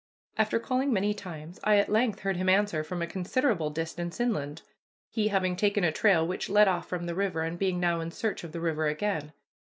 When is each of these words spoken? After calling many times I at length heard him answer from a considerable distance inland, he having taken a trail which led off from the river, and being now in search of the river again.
After 0.35 0.57
calling 0.57 0.91
many 0.91 1.13
times 1.13 1.59
I 1.63 1.75
at 1.77 1.87
length 1.87 2.21
heard 2.21 2.35
him 2.37 2.49
answer 2.49 2.83
from 2.83 3.03
a 3.03 3.05
considerable 3.05 3.69
distance 3.69 4.19
inland, 4.19 4.63
he 5.11 5.27
having 5.27 5.55
taken 5.55 5.83
a 5.83 5.91
trail 5.91 6.25
which 6.25 6.49
led 6.49 6.67
off 6.67 6.89
from 6.89 7.05
the 7.05 7.13
river, 7.13 7.43
and 7.43 7.59
being 7.59 7.79
now 7.79 7.99
in 7.99 8.09
search 8.09 8.43
of 8.43 8.51
the 8.51 8.61
river 8.61 8.87
again. 8.87 9.31